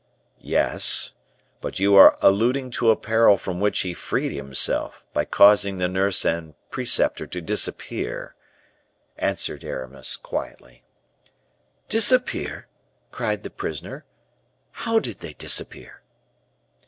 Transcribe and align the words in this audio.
"Yes; 0.39 1.13
but 1.61 1.77
you 1.79 1.95
are 1.95 2.17
alluding 2.23 2.71
to 2.71 2.89
a 2.89 2.95
peril 2.95 3.37
from 3.37 3.59
which 3.59 3.81
he 3.81 3.93
freed 3.93 4.31
himself, 4.31 5.03
by 5.13 5.25
causing 5.25 5.77
the 5.77 5.87
nurse 5.87 6.25
and 6.25 6.55
preceptor 6.71 7.27
to 7.27 7.39
disappear," 7.39 8.33
answered 9.19 9.63
Aramis, 9.63 10.17
quietly. 10.17 10.81
"Disappear!" 11.87 12.65
cried 13.11 13.43
the 13.43 13.51
prisoner, 13.51 14.03
"how 14.71 14.97
did 14.97 15.19
they 15.19 15.33
disappear?" 15.33 16.01